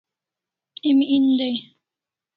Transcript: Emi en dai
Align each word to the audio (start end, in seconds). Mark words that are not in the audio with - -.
Emi 0.89 1.05
en 1.15 1.25
dai 1.39 1.55